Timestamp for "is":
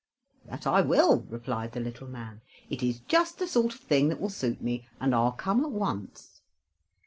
2.81-3.01